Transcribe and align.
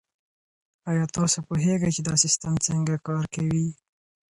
آیا 0.89 1.05
تاسو 1.15 1.37
پوهیږئ 1.47 1.91
چي 1.95 2.01
دا 2.07 2.15
سیستم 2.23 2.53
څنګه 2.67 2.93
کار 3.07 3.23
کوي؟ 3.33 3.67